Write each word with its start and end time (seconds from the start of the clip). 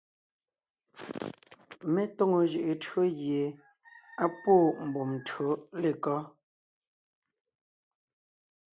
Mé 1.93 2.03
tóŋo 2.15 2.39
jʉʼʉ 2.51 2.73
tÿǒ 2.83 3.01
gie 3.19 3.43
á 4.23 4.25
pwóon 4.39 4.75
mbùm 4.87 5.11
tÿǒ 5.27 5.47
lekɔ́? 5.81 6.17